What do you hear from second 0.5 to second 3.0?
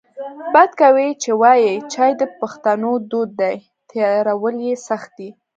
بد کوي چې وایې چای د پښتنو